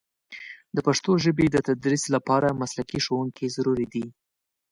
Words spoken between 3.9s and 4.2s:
دي.